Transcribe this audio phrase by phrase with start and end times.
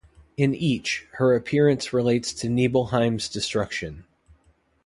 [0.35, 4.03] In each, her appearance relates to Nibelheim's destruction.